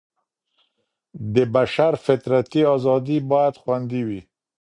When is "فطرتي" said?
2.05-2.61